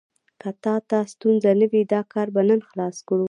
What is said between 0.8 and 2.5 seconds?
ته ستونزه نه وي، دا کار به